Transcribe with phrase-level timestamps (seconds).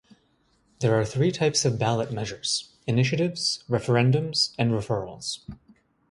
[0.79, 5.41] There are three types of ballot measures: initiatives, referendums, and referrals.